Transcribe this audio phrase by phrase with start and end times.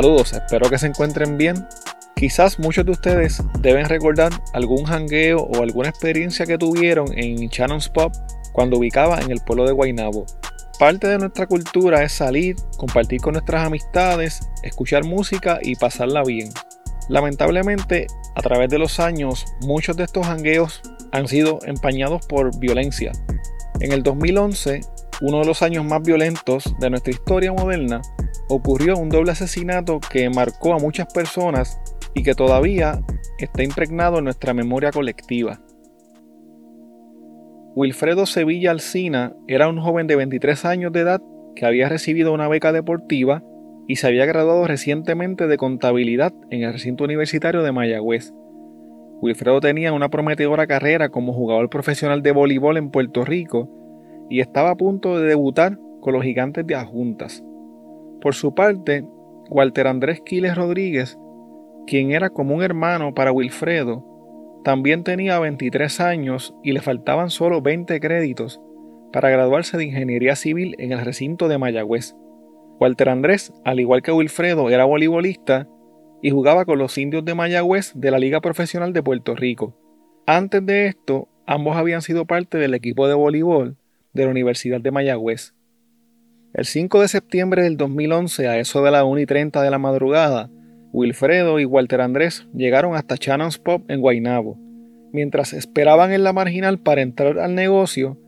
[0.00, 1.68] Saludos, espero que se encuentren bien.
[2.16, 7.90] Quizás muchos de ustedes deben recordar algún jangueo o alguna experiencia que tuvieron en Shannon's
[7.90, 8.10] Pop
[8.52, 10.24] cuando ubicaba en el pueblo de Guaynabo.
[10.78, 16.48] Parte de nuestra cultura es salir, compartir con nuestras amistades, escuchar música y pasarla bien.
[17.10, 18.06] Lamentablemente,
[18.36, 20.80] a través de los años, muchos de estos jangueos
[21.12, 23.12] han sido empañados por violencia.
[23.80, 24.80] En el 2011,
[25.20, 28.00] uno de los años más violentos de nuestra historia moderna,
[28.50, 31.80] ocurrió un doble asesinato que marcó a muchas personas
[32.14, 33.00] y que todavía
[33.38, 35.60] está impregnado en nuestra memoria colectiva.
[37.76, 41.22] Wilfredo Sevilla Alcina era un joven de 23 años de edad
[41.54, 43.44] que había recibido una beca deportiva
[43.86, 48.32] y se había graduado recientemente de contabilidad en el recinto universitario de Mayagüez.
[49.22, 53.68] Wilfredo tenía una prometedora carrera como jugador profesional de voleibol en Puerto Rico
[54.28, 57.44] y estaba a punto de debutar con los gigantes de Adjuntas.
[58.20, 59.04] Por su parte,
[59.48, 61.18] Walter Andrés Quiles Rodríguez,
[61.86, 64.04] quien era como un hermano para Wilfredo,
[64.62, 68.60] también tenía 23 años y le faltaban solo 20 créditos
[69.12, 72.14] para graduarse de Ingeniería Civil en el recinto de Mayagüez.
[72.78, 75.66] Walter Andrés, al igual que Wilfredo, era voleibolista
[76.22, 79.76] y jugaba con los indios de Mayagüez de la Liga Profesional de Puerto Rico.
[80.26, 83.76] Antes de esto, ambos habían sido parte del equipo de voleibol
[84.12, 85.54] de la Universidad de Mayagüez.
[86.52, 89.78] El 5 de septiembre del 2011, a eso de la 1 y 30 de la
[89.78, 90.50] madrugada,
[90.92, 94.58] Wilfredo y Walter Andrés llegaron hasta Shannon's Pop en Guaynabo.
[95.12, 98.18] Mientras esperaban en la marginal para entrar al negocio,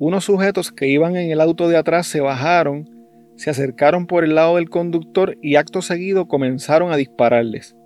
[0.00, 2.90] unos sujetos que iban en el auto de atrás se bajaron,
[3.36, 7.76] se acercaron por el lado del conductor y acto seguido comenzaron a dispararles.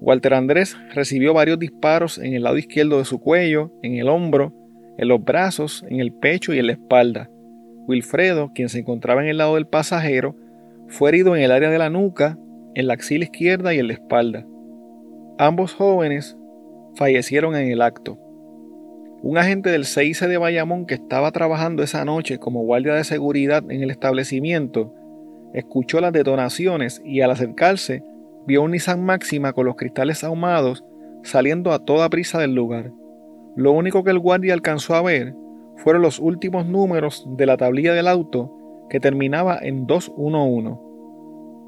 [0.00, 4.54] Walter Andrés recibió varios disparos en el lado izquierdo de su cuello, en el hombro,
[4.98, 7.28] en los brazos, en el pecho y en la espalda.
[7.86, 10.36] Wilfredo, quien se encontraba en el lado del pasajero,
[10.88, 12.38] fue herido en el área de la nuca,
[12.74, 14.46] en la axila izquierda y en la espalda.
[15.38, 16.36] Ambos jóvenes
[16.94, 18.18] fallecieron en el acto.
[19.22, 23.62] Un agente del CIC de Bayamón que estaba trabajando esa noche como guardia de seguridad
[23.70, 24.92] en el establecimiento
[25.54, 28.02] escuchó las detonaciones y al acercarse
[28.46, 30.84] vio un Nissan Máxima con los cristales ahumados
[31.22, 32.92] saliendo a toda prisa del lugar.
[33.54, 35.34] Lo único que el guardia alcanzó a ver
[35.76, 38.52] fueron los últimos números de la tablilla del auto
[38.88, 40.78] que terminaba en 211.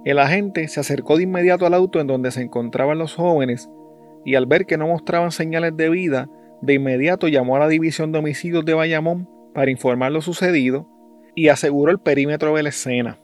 [0.05, 3.71] El agente se acercó de inmediato al auto en donde se encontraban los jóvenes
[4.25, 6.29] y al ver que no mostraban señales de vida,
[6.61, 10.89] de inmediato llamó a la división de homicidios de Bayamón para informar lo sucedido
[11.35, 13.19] y aseguró el perímetro de la escena.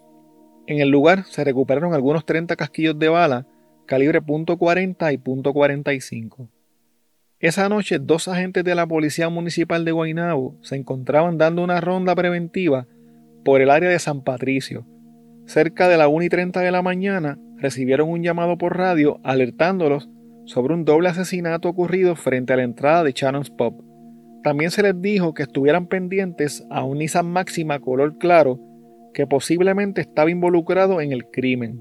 [0.66, 3.46] En el lugar se recuperaron algunos 30 casquillos de bala
[3.86, 6.48] calibre .40 y .45.
[7.40, 12.14] Esa noche, dos agentes de la Policía Municipal de Guaynabo se encontraban dando una ronda
[12.14, 12.86] preventiva
[13.46, 14.86] por el área de San Patricio.
[15.46, 20.10] Cerca de la 1 y 30 de la mañana, recibieron un llamado por radio alertándolos
[20.44, 23.82] sobre un doble asesinato ocurrido frente a la entrada de Shannon's Pub.
[24.42, 28.60] También se les dijo que estuvieran pendientes a un Nissan Máxima color claro
[29.14, 31.80] que posiblemente estaba involucrado en el crimen.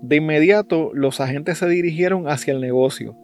[0.00, 3.18] De inmediato, los agentes se dirigieron hacia el negocio.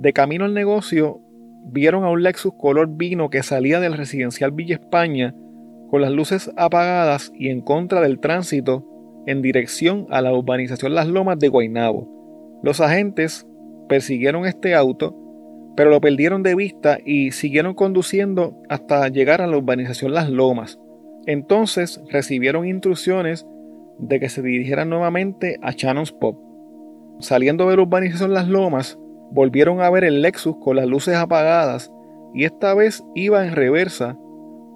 [0.00, 1.20] De camino al negocio,
[1.66, 5.34] vieron a un Lexus color vino que salía del residencial Villa España
[5.90, 8.86] con las luces apagadas y en contra del tránsito
[9.26, 12.60] en dirección a la urbanización Las Lomas de Guaynabo.
[12.62, 13.46] Los agentes
[13.90, 15.14] persiguieron este auto,
[15.76, 20.80] pero lo perdieron de vista y siguieron conduciendo hasta llegar a la urbanización Las Lomas.
[21.26, 23.46] Entonces recibieron instrucciones
[23.98, 26.38] de que se dirigieran nuevamente a Shannon's Pop.
[27.18, 28.98] Saliendo de la urbanización Las Lomas,
[29.30, 31.92] volvieron a ver el Lexus con las luces apagadas
[32.34, 34.18] y esta vez iba en reversa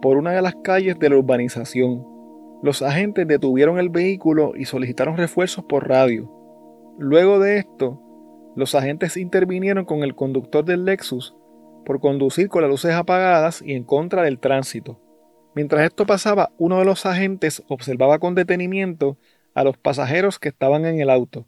[0.01, 2.07] por una de las calles de la urbanización.
[2.63, 6.31] Los agentes detuvieron el vehículo y solicitaron refuerzos por radio.
[6.99, 8.01] Luego de esto,
[8.57, 11.35] los agentes intervinieron con el conductor del Lexus
[11.85, 15.01] por conducir con las luces apagadas y en contra del tránsito.
[15.55, 19.19] Mientras esto pasaba, uno de los agentes observaba con detenimiento
[19.55, 21.47] a los pasajeros que estaban en el auto.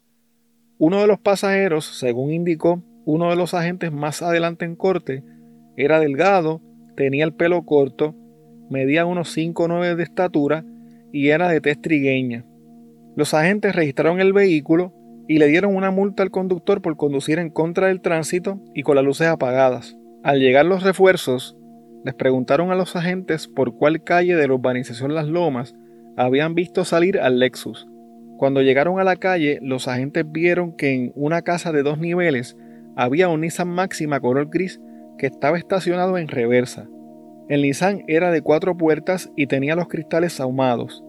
[0.77, 5.23] Uno de los pasajeros, según indicó, uno de los agentes más adelante en corte
[5.77, 6.61] era delgado,
[6.97, 8.13] tenía el pelo corto,
[8.69, 10.65] medía unos 5 o 9 de estatura
[11.13, 12.43] y era de tez trigueña.
[13.15, 14.93] Los agentes registraron el vehículo
[15.25, 18.97] y le dieron una multa al conductor por conducir en contra del tránsito y con
[18.97, 19.97] las luces apagadas.
[20.21, 21.55] Al llegar los refuerzos,
[22.03, 25.75] les preguntaron a los agentes por cuál calle de la urbanización Las Lomas
[26.17, 27.87] habían visto salir al Lexus.
[28.37, 32.57] Cuando llegaron a la calle, los agentes vieron que en una casa de dos niveles
[32.97, 34.81] había un Nissan Máxima color gris
[35.19, 36.89] que estaba estacionado en reversa.
[37.47, 41.03] El Nissan era de cuatro puertas y tenía los cristales ahumados.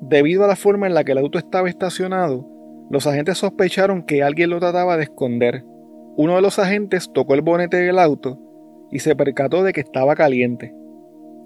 [0.00, 2.46] Debido a la forma en la que el auto estaba estacionado,
[2.90, 5.62] Los agentes sospecharon que alguien lo trataba de esconder.
[6.16, 8.38] Uno de los agentes tocó el bonete del auto
[8.90, 10.74] y se percató de que estaba caliente.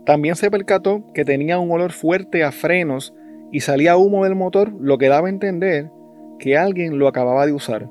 [0.07, 3.13] También se percató que tenía un olor fuerte a frenos
[3.51, 5.91] y salía humo del motor, lo que daba a entender
[6.39, 7.89] que alguien lo acababa de usar.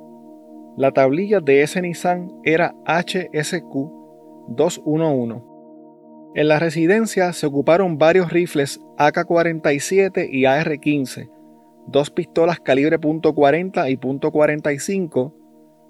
[0.78, 3.74] La tablilla de ese Nissan era HSQ
[4.48, 5.44] 211.
[6.34, 11.30] En la residencia se ocuparon varios rifles AK-47 y AR-15,
[11.88, 15.34] dos pistolas calibre .40 y .45,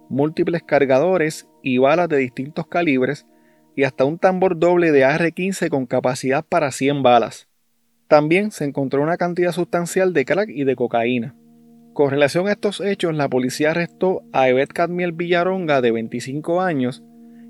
[0.10, 3.28] múltiples cargadores y balas de distintos calibres
[3.76, 7.48] y hasta un tambor doble de AR-15 con capacidad para 100 balas.
[8.08, 11.36] También se encontró una cantidad sustancial de crack y de cocaína.
[11.94, 17.04] Con relación a estos hechos, la policía arrestó a Evet Cadmiel Villaronga, de 25 años,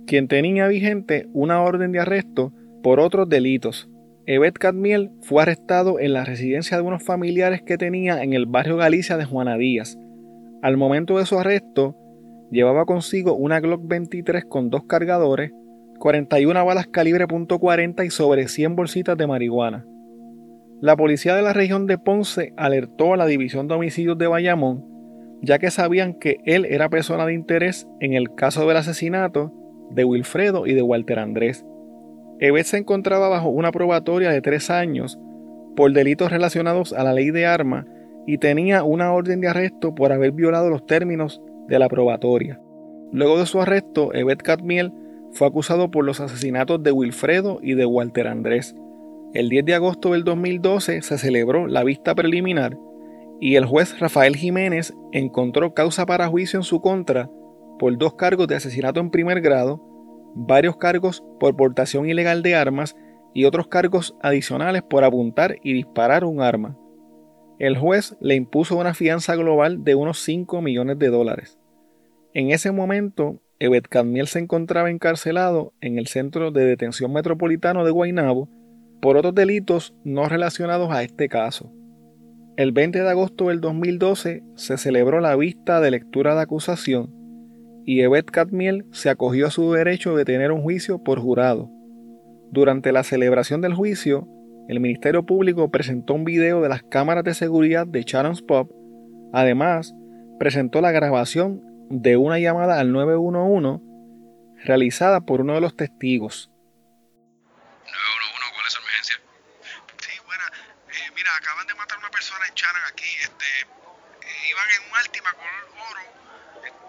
[0.07, 2.51] quien tenía vigente una orden de arresto
[2.81, 3.87] por otros delitos.
[4.25, 8.77] Evet Cadmiel fue arrestado en la residencia de unos familiares que tenía en el barrio
[8.77, 9.99] Galicia de Juana Díaz.
[10.63, 11.95] Al momento de su arresto,
[12.51, 15.51] llevaba consigo una Glock 23 con dos cargadores,
[15.99, 19.85] 41 balas calibre .40 y sobre 100 bolsitas de marihuana.
[20.81, 24.83] La policía de la región de Ponce alertó a la División de Homicidios de Bayamón,
[25.43, 29.53] ya que sabían que él era persona de interés en el caso del asesinato
[29.91, 31.63] de Wilfredo y de Walter Andrés.
[32.39, 35.19] Evet se encontraba bajo una probatoria de tres años
[35.75, 37.85] por delitos relacionados a la ley de armas
[38.25, 42.59] y tenía una orden de arresto por haber violado los términos de la probatoria.
[43.11, 44.91] Luego de su arresto, Evet Cadmiel
[45.31, 48.75] fue acusado por los asesinatos de Wilfredo y de Walter Andrés.
[49.33, 52.77] El 10 de agosto del 2012 se celebró la vista preliminar
[53.39, 57.29] y el juez Rafael Jiménez encontró causa para juicio en su contra
[57.79, 59.81] por dos cargos de asesinato en primer grado,
[60.35, 62.97] varios cargos por portación ilegal de armas
[63.33, 66.77] y otros cargos adicionales por apuntar y disparar un arma.
[67.57, 71.57] El juez le impuso una fianza global de unos 5 millones de dólares.
[72.33, 77.91] En ese momento, Evet Cadmiel se encontraba encarcelado en el Centro de Detención Metropolitano de
[77.91, 78.49] Guaynabo
[79.01, 81.71] por otros delitos no relacionados a este caso.
[82.57, 87.21] El 20 de agosto del 2012 se celebró la vista de lectura de acusación
[87.85, 91.71] y Evet Cadmiel se acogió a su derecho de tener un juicio por jurado.
[92.51, 94.27] Durante la celebración del juicio,
[94.67, 98.71] el Ministerio Público presentó un video de las cámaras de seguridad de Sharon's Pop.
[99.33, 99.95] Además,
[100.37, 103.83] presentó la grabación de una llamada al 911
[104.63, 106.50] realizada por uno de los testigos.
[111.29, 115.33] Acaban de matar a una persona en Charan aquí, este, eh, iban en un Altima
[115.33, 116.01] color oro,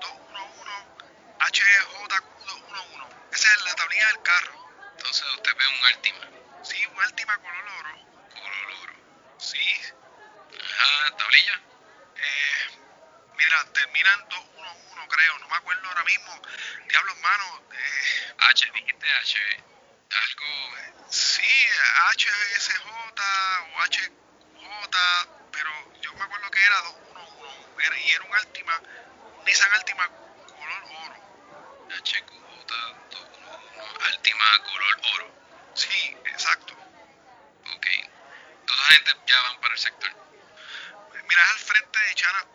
[0.01, 0.73] 211
[1.39, 3.09] HJ211.
[3.33, 4.93] Esa es la tablilla del carro.
[4.97, 6.29] Entonces usted ve un Altima.
[6.63, 7.91] Sí, un Altima color oro.
[8.35, 8.95] Color oro.
[9.39, 9.81] Sí.
[10.79, 11.61] Ajá, tablilla.
[12.17, 12.79] Eh,
[13.37, 16.43] mira, terminan 211 creo, no me acuerdo ahora mismo.
[16.89, 17.61] Diablos manos.
[17.73, 18.35] Eh.
[18.39, 19.39] H, dijiste H.
[20.11, 21.09] Algo.
[21.11, 21.69] Sí,
[22.17, 24.13] HSJ o H
[25.51, 25.71] pero
[26.01, 28.81] yo me acuerdo que era 211 era, y era un Altima,
[29.39, 31.17] un Nissan Altima color oro.
[31.89, 32.67] HQJ
[33.11, 35.35] 211 Altima color oro.
[35.75, 36.75] Sí, exacto.
[37.75, 37.87] Ok.
[38.67, 40.11] Toda la gente ya van para el sector.
[41.29, 42.47] Mira, al frente de Chana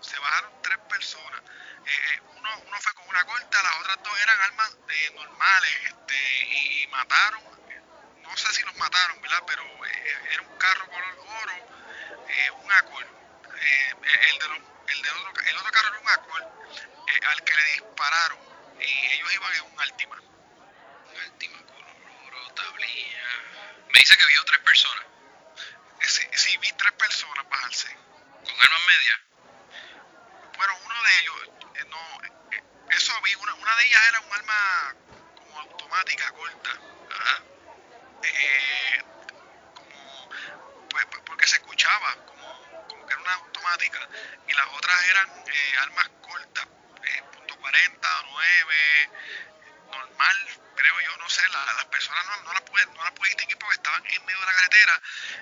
[0.00, 1.40] Se bajaron tres personas.
[1.86, 5.70] Eh, eh, uno, uno fue con una corta, las otras dos eran armas de normales
[5.84, 7.49] este, y mataron
[8.30, 9.42] no sé si los mataron, ¿verdad?
[9.44, 11.52] Pero eh, era un carro color oro,
[12.28, 13.06] eh, un Accord.
[13.06, 13.94] Eh,
[14.30, 14.46] el, de
[14.92, 16.44] el, de otro, el otro carro era un Accord
[17.28, 18.38] al que le dispararon
[18.80, 20.16] y ellos iban en un Altima.
[20.16, 21.96] Un Altima color
[22.26, 23.24] oro, tablilla.
[23.92, 25.06] Me dice que vio tres personas.
[26.02, 27.88] Sí, sí, vi tres personas bajarse.
[28.44, 29.20] ¿Con armas medias?
[30.56, 31.36] Bueno, uno de ellos,
[31.88, 32.20] no,
[32.96, 34.94] eso vi, una, una de ellas era un arma
[35.36, 36.80] como automática, corta.
[38.22, 39.02] Eh,
[39.74, 44.08] como, pues, pues, porque se escuchaba como, como, que era una automática
[44.46, 46.66] y las otras eran eh, armas cortas,
[47.04, 49.10] eh, punto 40, 9,
[49.90, 50.36] normal,
[50.76, 53.74] creo yo, no sé, las personas no, no las pude, no las pude distinguir porque
[53.76, 55.00] estaban en medio de la carretera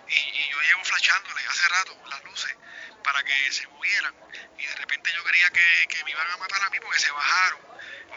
[0.09, 2.57] y, yo llevo flashándole hace rato las luces
[3.05, 4.15] para que se movieran
[4.59, 7.11] y de repente yo creía que, que me iban a matar a mí porque se
[7.11, 7.61] bajaron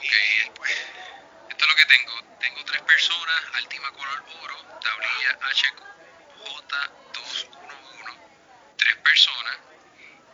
[0.02, 0.72] y pues
[1.62, 2.18] esto es lo que tengo.
[2.40, 8.18] Tengo tres personas, Altima color oro, tablilla HQJ211.
[8.78, 9.60] Tres personas,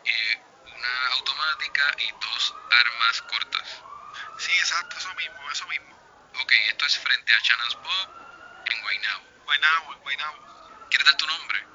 [0.06, 3.84] eh, una automática y dos armas cortas.
[4.38, 5.98] Sí, exacto, eso mismo, eso mismo.
[6.42, 8.10] Ok, esto es frente a Shannon's Pub
[8.72, 9.26] en Guaynabo.
[9.44, 10.88] Guaynabo, en Guaynabo.
[10.90, 11.67] ¿Quieres dar tu nombre?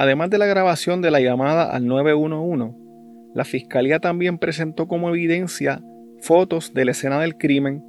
[0.00, 2.74] Además de la grabación de la llamada al 911,
[3.34, 5.82] la fiscalía también presentó como evidencia
[6.22, 7.84] fotos de la escena del crimen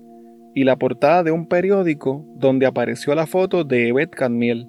[0.54, 4.68] y la portada de un periódico donde apareció la foto de Evet Cadmiel,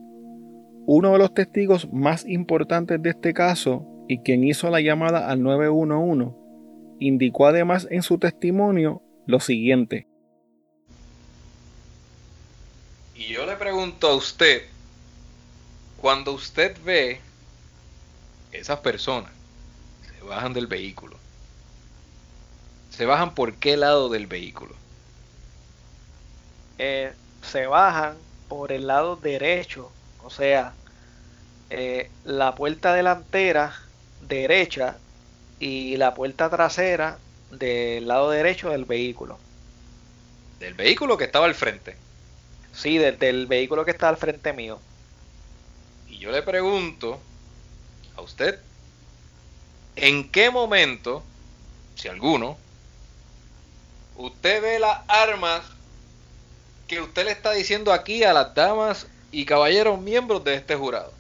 [0.87, 5.43] uno de los testigos más importantes de este caso y quien hizo la llamada al
[5.43, 6.31] 911,
[7.01, 10.07] indicó además en su testimonio lo siguiente.
[13.17, 14.63] Y yo le pregunto a usted,
[16.01, 17.19] cuando usted ve
[18.53, 19.33] esas personas
[20.07, 21.17] se bajan del vehículo,
[22.91, 24.75] ¿se bajan por qué lado del vehículo?
[26.79, 28.17] Eh, se bajan
[28.49, 29.91] por el lado derecho,
[30.23, 30.75] o sea,
[31.71, 33.75] eh, la puerta delantera
[34.29, 34.99] derecha
[35.59, 37.19] y la puerta trasera
[37.51, 39.39] del lado derecho del vehículo.
[40.61, 41.97] Del vehículo que estaba al frente.
[42.75, 44.79] Sí, del vehículo que está al frente mío.
[46.09, 47.21] Y yo le pregunto
[48.17, 48.59] a usted,
[49.97, 51.23] ¿en qué momento,
[51.95, 52.57] si alguno,
[54.17, 55.63] usted ve las armas
[56.87, 61.13] que usted le está diciendo aquí a las damas y caballeros miembros de este jurado?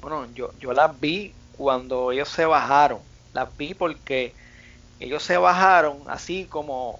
[0.00, 3.00] Bueno, yo, yo las vi cuando ellos se bajaron.
[3.32, 4.34] Las vi porque
[5.00, 6.98] ellos se bajaron así como,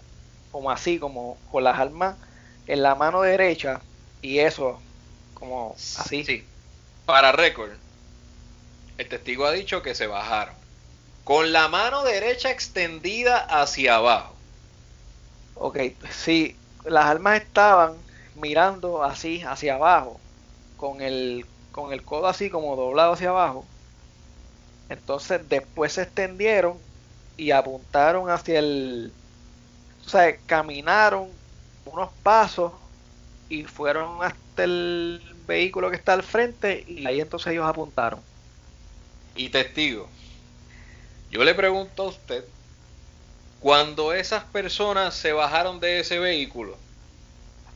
[0.53, 2.17] como así, como con las armas
[2.67, 3.81] en la mano derecha
[4.23, 4.79] y eso,
[5.35, 6.25] como así.
[6.25, 6.45] Sí.
[7.07, 7.73] Para récord,
[8.99, 10.55] el testigo ha dicho que se bajaron
[11.29, 14.35] con la mano derecha extendida hacia abajo.
[15.57, 15.79] Ok,
[16.11, 17.97] sí, las armas estaban
[18.35, 20.19] mirando así hacia abajo,
[20.79, 23.67] con el, con el codo así como doblado hacia abajo.
[24.89, 26.79] Entonces después se extendieron
[27.37, 29.13] y apuntaron hacia el...
[30.07, 31.29] O sea, caminaron
[31.85, 32.73] unos pasos
[33.51, 38.21] y fueron hasta el vehículo que está al frente y ahí entonces ellos apuntaron.
[39.39, 40.09] Y testigo,
[41.31, 42.45] yo le pregunto a usted,
[43.61, 46.77] cuando esas personas se bajaron de ese vehículo,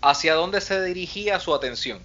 [0.01, 2.01] ¿hacia dónde se dirigía su atención?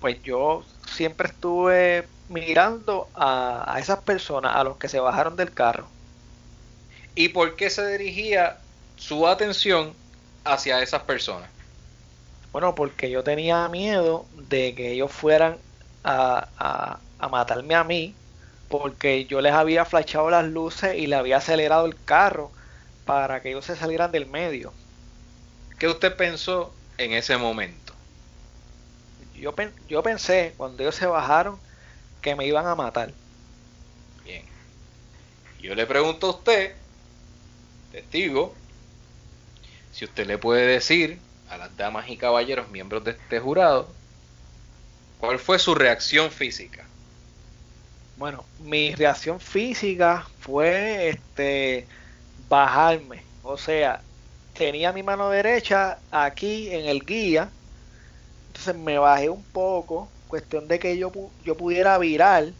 [0.00, 5.52] Pues yo siempre estuve mirando a, a esas personas, a los que se bajaron del
[5.52, 5.86] carro.
[7.14, 8.58] ¿Y por qué se dirigía
[8.96, 9.92] su atención
[10.44, 11.50] hacia esas personas?
[12.52, 15.58] Bueno, porque yo tenía miedo de que ellos fueran
[16.04, 18.14] a, a, a matarme a mí,
[18.68, 22.50] porque yo les había flashado las luces y le había acelerado el carro
[23.06, 24.72] para que ellos se salieran del medio.
[25.78, 27.94] ¿Qué usted pensó en ese momento?
[29.34, 29.54] Yo,
[29.88, 31.58] yo pensé, cuando ellos se bajaron,
[32.20, 33.12] que me iban a matar.
[34.24, 34.44] Bien.
[35.60, 36.74] Yo le pregunto a usted,
[37.90, 38.54] testigo,
[39.92, 43.88] si usted le puede decir a las damas y caballeros miembros de este jurado,
[45.20, 46.86] ¿cuál fue su reacción física?
[48.16, 51.88] Bueno, mi reacción física fue este
[52.48, 54.02] bajarme, o sea,
[54.52, 57.50] tenía mi mano derecha aquí en el guía,
[58.48, 61.12] entonces me bajé un poco, cuestión de que yo,
[61.44, 62.54] yo pudiera virar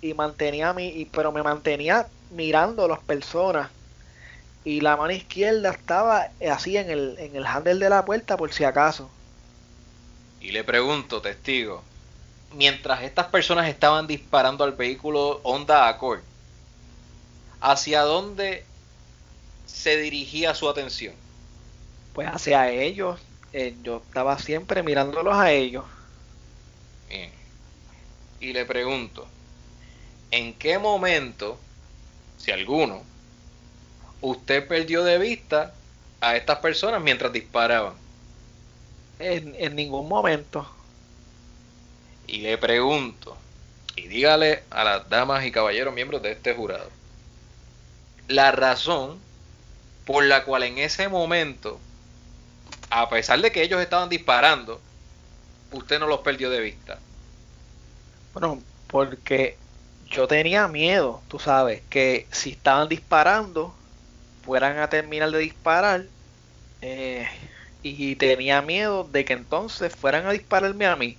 [0.00, 3.70] y mantenía mi, pero me mantenía mirando a las personas.
[4.64, 8.52] Y la mano izquierda estaba así en el, en el handle de la puerta por
[8.52, 9.10] si acaso.
[10.40, 11.89] Y le pregunto, testigo,
[12.54, 16.20] mientras estas personas estaban disparando al vehículo Honda Accord,
[17.60, 18.64] ¿hacia dónde
[19.66, 21.14] se dirigía su atención?
[22.12, 23.20] Pues hacia ellos.
[23.52, 25.84] Eh, yo estaba siempre mirándolos a ellos.
[27.08, 27.30] Bien.
[28.40, 29.26] Y le pregunto,
[30.30, 31.58] ¿en qué momento,
[32.38, 33.02] si alguno,
[34.20, 35.74] usted perdió de vista
[36.20, 37.94] a estas personas mientras disparaban?
[39.18, 40.66] En, en ningún momento.
[42.30, 43.36] Y le pregunto,
[43.96, 46.88] y dígale a las damas y caballeros miembros de este jurado,
[48.28, 49.18] la razón
[50.06, 51.80] por la cual en ese momento,
[52.88, 54.80] a pesar de que ellos estaban disparando,
[55.72, 57.00] usted no los perdió de vista.
[58.32, 59.56] Bueno, porque
[60.08, 63.74] yo tenía miedo, tú sabes, que si estaban disparando,
[64.44, 66.04] fueran a terminar de disparar.
[66.80, 67.26] Eh,
[67.82, 71.16] y tenía miedo de que entonces fueran a dispararme a mí.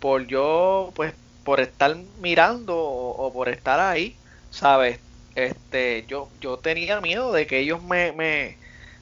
[0.00, 1.14] Por yo, pues,
[1.44, 4.14] por estar mirando o, por estar ahí,
[4.50, 5.00] ¿sabes?
[5.34, 8.56] Este, yo, yo tenía miedo de que ellos me, me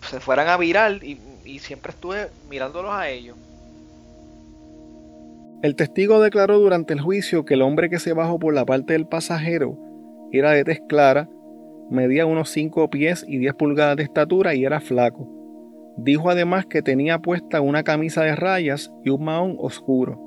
[0.08, 3.36] se fueran a virar y, y siempre estuve mirándolos a ellos.
[5.62, 8.92] El testigo declaró durante el juicio que el hombre que se bajó por la parte
[8.92, 9.78] del pasajero
[10.30, 11.28] era de tez clara,
[11.90, 15.28] medía unos 5 pies y 10 pulgadas de estatura y era flaco.
[15.96, 20.25] Dijo además que tenía puesta una camisa de rayas y un mahón oscuro.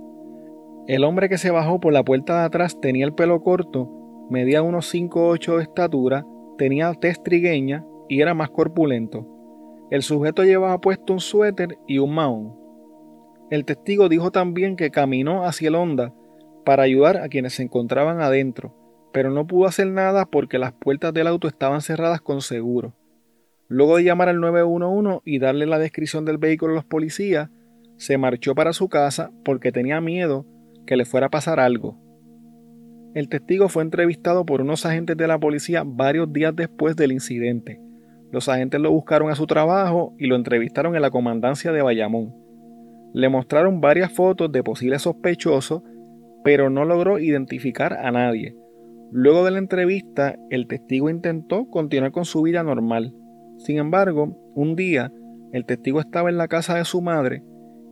[0.90, 4.64] El hombre que se bajó por la puerta de atrás tenía el pelo corto, medía
[4.64, 6.26] unos 5 o 8 de estatura,
[6.58, 9.28] tenía tez trigueña y era más corpulento.
[9.92, 12.56] El sujeto llevaba puesto un suéter y un mahón.
[13.52, 16.12] El testigo dijo también que caminó hacia el Honda
[16.66, 18.76] para ayudar a quienes se encontraban adentro,
[19.14, 22.96] pero no pudo hacer nada porque las puertas del auto estaban cerradas con seguro.
[23.68, 27.52] Luego de llamar al 911 y darle la descripción del vehículo a los policías,
[27.98, 30.48] se marchó para su casa porque tenía miedo
[30.86, 31.98] que le fuera a pasar algo.
[33.14, 37.82] El testigo fue entrevistado por unos agentes de la policía varios días después del incidente.
[38.32, 42.36] Los agentes lo buscaron a su trabajo y lo entrevistaron en la comandancia de Bayamón.
[43.14, 45.82] Le mostraron varias fotos de posibles sospechosos,
[46.44, 48.56] pero no logró identificar a nadie.
[49.12, 53.16] Luego de la entrevista, el testigo intentó continuar con su vida normal.
[53.58, 55.12] Sin embargo, un día,
[55.52, 57.44] el testigo estaba en la casa de su madre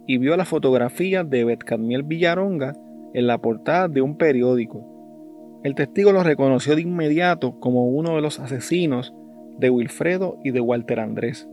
[0.07, 2.73] y vio la fotografía de Betcadmiel Villaronga
[3.13, 5.59] en la portada de un periódico.
[5.63, 9.13] El testigo lo reconoció de inmediato como uno de los asesinos
[9.57, 11.47] de Wilfredo y de Walter Andrés.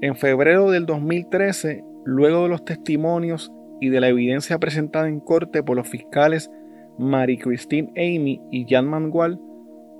[0.00, 5.62] En febrero del 2013, luego de los testimonios y de la evidencia presentada en corte
[5.62, 6.50] por los fiscales
[6.98, 9.38] Marie Christine Amy y Jan Mangual,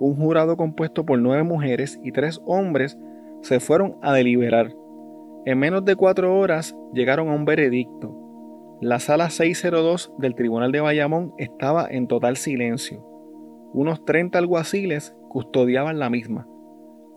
[0.01, 2.99] un jurado compuesto por nueve mujeres y tres hombres
[3.42, 4.73] se fueron a deliberar.
[5.44, 8.16] En menos de cuatro horas llegaron a un veredicto.
[8.81, 13.05] La sala 602 del Tribunal de Bayamón estaba en total silencio.
[13.72, 16.46] Unos 30 alguaciles custodiaban la misma.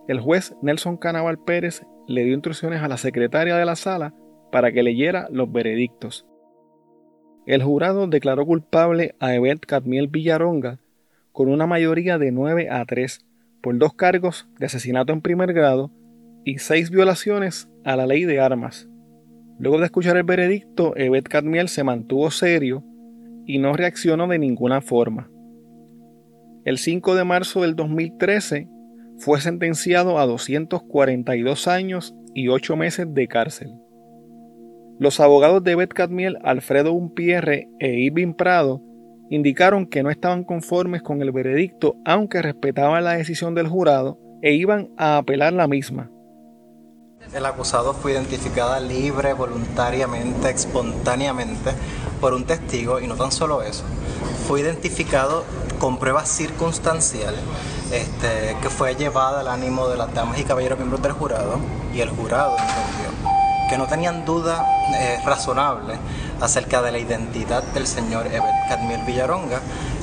[0.08, 4.16] El juez Nelson Canaval Pérez le dio instrucciones a la secretaria de la sala
[4.52, 6.26] para que leyera los veredictos.
[7.46, 10.80] El jurado declaró culpable a Evet Cadmiel Villaronga
[11.32, 13.24] con una mayoría de 9 a 3
[13.62, 15.92] por dos cargos de asesinato en primer grado
[16.46, 18.88] y seis violaciones a la ley de armas.
[19.58, 22.84] Luego de escuchar el veredicto, Evet Cadmiel se mantuvo serio
[23.46, 25.30] y no reaccionó de ninguna forma.
[26.66, 28.70] El 5 de marzo del 2013
[29.18, 33.74] fue sentenciado a 242 años y 8 meses de cárcel.
[35.00, 38.82] Los abogados de Bet Cadmiel, Alfredo Umpierre e Irving Prado
[39.30, 44.54] indicaron que no estaban conformes con el veredicto aunque respetaban la decisión del jurado e
[44.54, 46.12] iban a apelar la misma.
[47.34, 51.72] El acusado fue identificada libre, voluntariamente, espontáneamente
[52.22, 53.84] por un testigo y no tan solo eso,
[54.48, 55.44] fue identificado
[55.80, 57.40] con pruebas circunstanciales
[57.92, 61.60] este, que fue llevada al ánimo de las damas y caballeros miembros del jurado
[61.94, 63.30] y el jurado entendió
[63.70, 65.96] que no tenían duda eh, razonable
[66.40, 69.60] acerca de la identidad del señor Evet Cadmiel Villaronga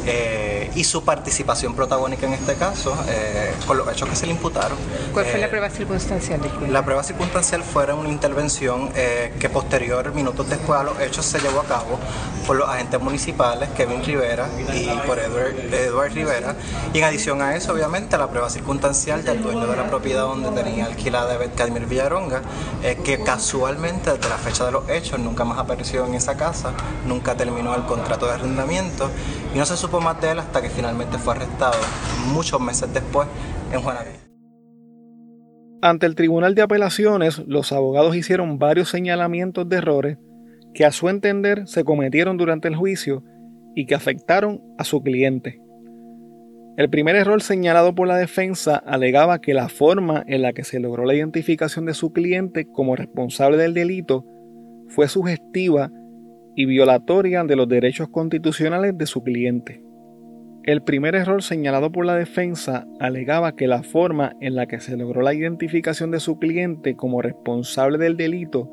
[0.07, 4.33] eh, y su participación protagónica en este caso eh, con los hechos que se le
[4.33, 4.77] imputaron.
[5.12, 6.41] ¿Cuál fue la prueba circunstancial?
[6.69, 11.61] La prueba circunstancial fue una intervención que posterior, minutos después a los hechos, se llevó
[11.61, 11.99] a cabo
[12.47, 16.57] por los agentes municipales Kevin Rivera y por Edward, Rivera.
[16.93, 20.51] Y en adición a eso, obviamente, la prueba circunstancial del dueño de la propiedad donde
[20.51, 22.43] tenía alquilada Cadmiel Villaronga,
[23.05, 26.73] que casualmente desde la fecha de los hechos nunca más apareció en esa casa,
[27.07, 29.11] nunca terminó el contrato de arrendamiento
[29.55, 31.75] y no se supo más de él hasta que finalmente fue arrestado
[32.33, 33.29] muchos meses después
[33.73, 34.11] en Juanaví.
[35.83, 40.19] Ante el Tribunal de Apelaciones, los abogados hicieron varios señalamientos de errores
[40.75, 43.25] que a su entender se cometieron durante el juicio
[43.75, 45.61] y que afectaron a su cliente.
[46.79, 50.81] El primer error señalado por la defensa alegaba que la forma en la que se
[50.81, 54.25] logró la identificación de su cliente como responsable del delito
[54.88, 55.91] fue sugestiva
[56.55, 59.83] y violatoria de los derechos constitucionales de su cliente.
[60.65, 64.97] El primer error señalado por la defensa alegaba que la forma en la que se
[64.97, 68.71] logró la identificación de su cliente como responsable del delito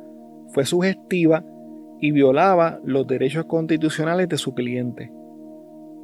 [0.49, 1.43] fue sugestiva
[1.99, 5.11] y violaba los derechos constitucionales de su cliente.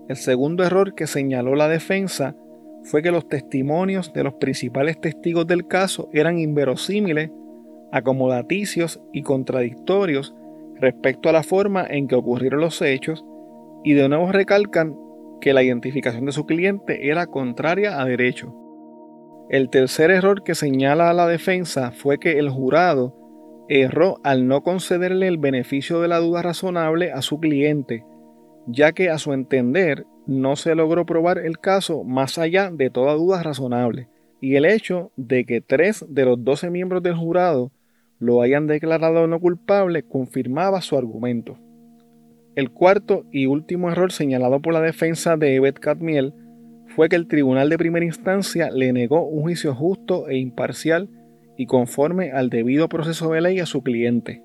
[0.07, 2.35] El segundo error que señaló la defensa
[2.83, 7.31] fue que los testimonios de los principales testigos del caso eran inverosímiles,
[7.91, 10.35] acomodaticios y contradictorios
[10.79, 13.25] respecto a la forma en que ocurrieron los hechos
[13.83, 14.95] y de nuevo recalcan
[15.41, 18.53] que la identificación de su cliente era contraria a derecho.
[19.49, 23.15] El tercer error que señala la defensa fue que el jurado
[23.69, 28.03] erró al no concederle el beneficio de la duda razonable a su cliente,
[28.67, 33.13] ya que a su entender no se logró probar el caso más allá de toda
[33.13, 34.07] duda razonable,
[34.41, 37.71] y el hecho de que tres de los doce miembros del jurado
[38.19, 41.57] lo hayan declarado no culpable confirmaba su argumento.
[42.55, 46.33] El cuarto y último error señalado por la defensa de Evet Cadmiel
[46.87, 51.09] fue que el tribunal de primera instancia le negó un juicio justo e imparcial
[51.57, 54.43] y conforme al debido proceso de ley a su cliente.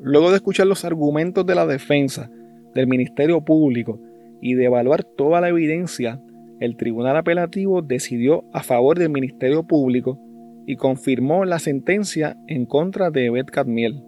[0.00, 2.30] Luego de escuchar los argumentos de la defensa,
[2.74, 3.98] del Ministerio Público
[4.40, 6.22] y de evaluar toda la evidencia,
[6.60, 10.20] el Tribunal Apelativo decidió a favor del Ministerio Público
[10.68, 14.04] y confirmó la sentencia en contra de Evet Cadmiel.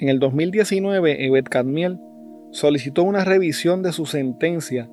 [0.00, 2.00] En el 2019, Evet Cadmiel
[2.50, 4.90] solicitó una revisión de su sentencia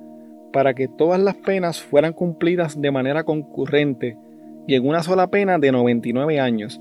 [0.52, 4.16] para que todas las penas fueran cumplidas de manera concurrente
[4.68, 6.80] y en una sola pena de 99 años,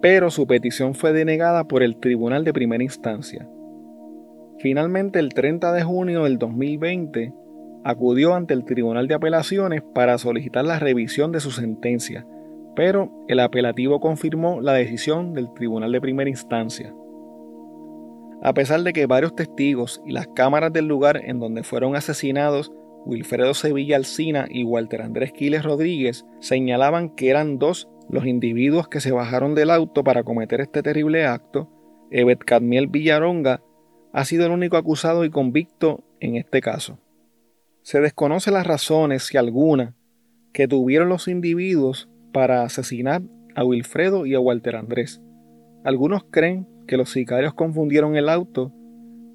[0.00, 3.46] pero su petición fue denegada por el Tribunal de Primera Instancia.
[4.60, 7.34] Finalmente, el 30 de junio del 2020,
[7.84, 12.26] acudió ante el Tribunal de Apelaciones para solicitar la revisión de su sentencia,
[12.76, 16.94] pero el apelativo confirmó la decisión del Tribunal de Primera Instancia.
[18.42, 22.70] A pesar de que varios testigos y las cámaras del lugar en donde fueron asesinados
[23.06, 29.00] Wilfredo Sevilla Alcina y Walter Andrés Quiles Rodríguez señalaban que eran dos los individuos que
[29.00, 31.70] se bajaron del auto para cometer este terrible acto,
[32.10, 33.62] Evet Cadmiel Villaronga
[34.12, 36.98] ha sido el único acusado y convicto en este caso.
[37.82, 39.94] Se desconoce las razones, si alguna,
[40.52, 43.22] que tuvieron los individuos para asesinar
[43.54, 45.22] a Wilfredo y a Walter Andrés.
[45.84, 48.74] Algunos creen que los sicarios confundieron el auto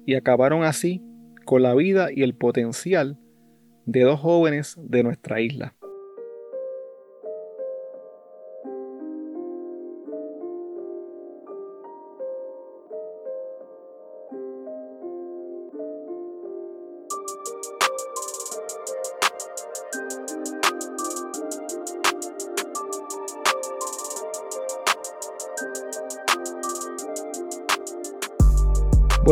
[0.06, 1.02] y acabaron así
[1.44, 3.18] con la vida y el potencial
[3.86, 5.74] de dos jóvenes de nuestra isla.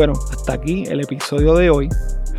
[0.01, 1.87] Bueno, hasta aquí el episodio de hoy.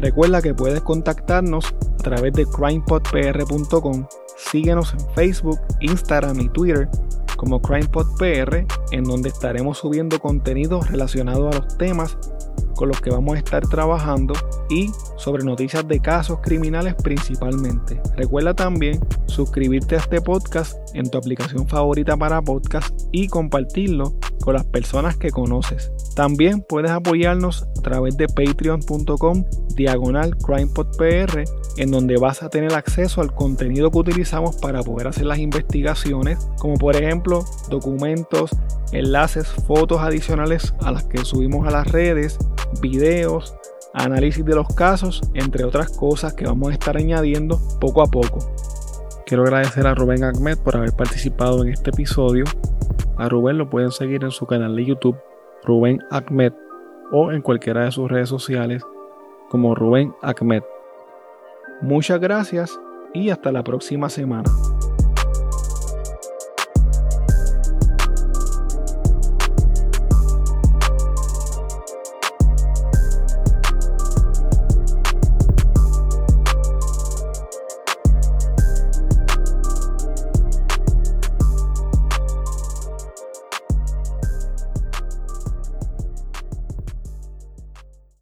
[0.00, 4.04] Recuerda que puedes contactarnos a través de crimepodpr.com.
[4.36, 6.88] Síguenos en Facebook, Instagram y Twitter
[7.36, 12.18] como CrimePodPR, en donde estaremos subiendo contenido relacionado a los temas
[12.74, 14.34] con los que vamos a estar trabajando
[14.68, 18.00] y sobre noticias de casos criminales principalmente.
[18.16, 24.54] Recuerda también suscribirte a este podcast en tu aplicación favorita para podcast y compartirlo con
[24.54, 25.92] las personas que conoces.
[26.14, 29.44] También puedes apoyarnos a través de patreon.com
[29.74, 31.44] diagonal crimepodpr
[31.78, 36.46] en donde vas a tener acceso al contenido que utilizamos para poder hacer las investigaciones,
[36.58, 38.50] como por ejemplo documentos,
[38.92, 42.38] enlaces, fotos adicionales a las que subimos a las redes,
[42.80, 43.54] videos,
[43.94, 48.38] análisis de los casos, entre otras cosas que vamos a estar añadiendo poco a poco.
[49.26, 52.44] Quiero agradecer a Rubén Ahmed por haber participado en este episodio.
[53.16, 55.16] A Rubén lo pueden seguir en su canal de YouTube,
[55.64, 56.52] Rubén Ahmed,
[57.12, 58.82] o en cualquiera de sus redes sociales
[59.48, 60.62] como Rubén Ahmed.
[61.82, 62.78] Muchas gracias
[63.12, 64.50] y hasta la próxima semana.